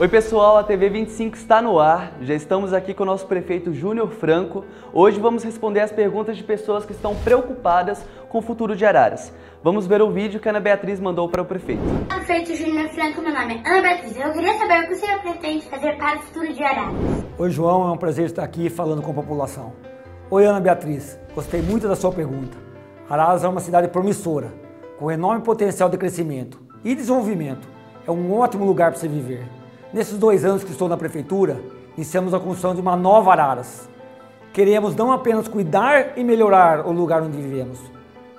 [0.00, 2.14] Oi pessoal, a TV 25 está no ar.
[2.22, 4.64] Já estamos aqui com o nosso prefeito Júnior Franco.
[4.94, 9.30] Hoje vamos responder as perguntas de pessoas que estão preocupadas com o futuro de Araras.
[9.62, 11.82] Vamos ver o vídeo que a Ana Beatriz mandou para o prefeito.
[12.08, 14.18] Prefeito Júnior Franco, meu nome é Ana Beatriz.
[14.18, 16.96] Eu queria saber o que o senhor pretende fazer para o futuro de Araras.
[17.36, 19.74] Oi João, é um prazer estar aqui falando com a população.
[20.30, 22.56] Oi Ana Beatriz, gostei muito da sua pergunta.
[23.06, 24.50] Araras é uma cidade promissora,
[24.98, 27.68] com enorme potencial de crescimento e desenvolvimento.
[28.08, 29.59] É um ótimo lugar para se viver.
[29.92, 31.60] Nesses dois anos que estou na prefeitura,
[31.96, 33.88] iniciamos a construção de uma nova Araras.
[34.52, 37.80] Queremos não apenas cuidar e melhorar o lugar onde vivemos,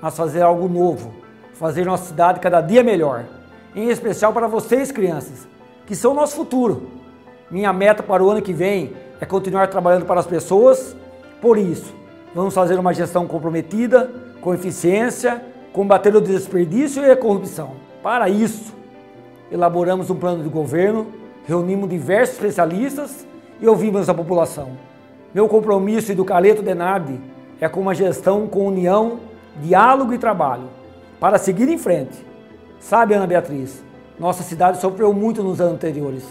[0.01, 1.11] mas fazer algo novo,
[1.53, 3.25] fazer nossa cidade cada dia melhor.
[3.75, 5.45] Em especial para vocês, crianças,
[5.85, 6.87] que são o nosso futuro.
[7.49, 10.95] Minha meta para o ano que vem é continuar trabalhando para as pessoas.
[11.41, 11.93] Por isso,
[12.33, 15.43] vamos fazer uma gestão comprometida, com eficiência,
[15.73, 17.71] combater o desperdício e a corrupção.
[18.01, 18.73] Para isso,
[19.51, 21.19] elaboramos um plano de governo
[21.51, 23.27] reunimos diversos especialistas
[23.59, 24.69] e ouvimos a população.
[25.33, 27.19] Meu compromisso e do Caleto Denardi
[27.59, 29.19] é com uma gestão com união,
[29.61, 30.69] diálogo e trabalho,
[31.19, 32.25] para seguir em frente.
[32.79, 33.83] Sabe, Ana Beatriz,
[34.17, 36.23] nossa cidade sofreu muito nos anos anteriores.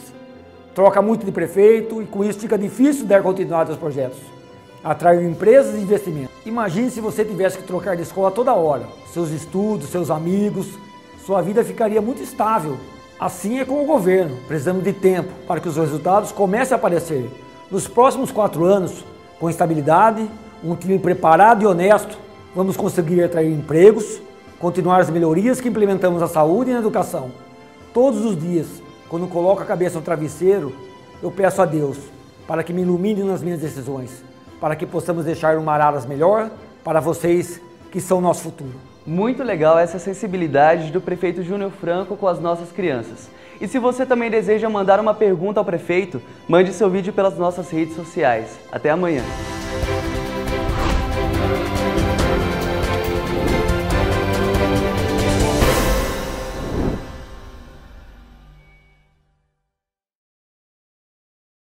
[0.75, 4.19] Troca muito de prefeito e com isso fica difícil dar continuidade aos projetos.
[4.83, 6.35] Atrair empresas e investimentos.
[6.47, 8.87] Imagine se você tivesse que trocar de escola toda hora.
[9.13, 10.79] Seus estudos, seus amigos,
[11.27, 12.79] sua vida ficaria muito estável
[13.21, 17.31] Assim é com o governo, precisamos de tempo para que os resultados comecem a aparecer.
[17.71, 19.05] Nos próximos quatro anos,
[19.39, 20.27] com estabilidade,
[20.65, 22.17] um time preparado e honesto,
[22.57, 24.23] vamos conseguir atrair empregos,
[24.59, 27.31] continuar as melhorias que implementamos na saúde e na educação.
[27.93, 28.67] Todos os dias,
[29.11, 30.75] quando coloco a cabeça no travesseiro,
[31.23, 31.99] eu peço a Deus
[32.47, 34.25] para que me ilumine nas minhas decisões,
[34.59, 36.51] para que possamos deixar uma Araras melhor
[36.83, 38.90] para vocês que são o nosso futuro.
[39.07, 43.31] Muito legal essa sensibilidade do prefeito Júnior Franco com as nossas crianças.
[43.61, 47.71] E se você também deseja mandar uma pergunta ao prefeito, mande seu vídeo pelas nossas
[47.71, 48.59] redes sociais.
[48.73, 49.23] Até amanhã!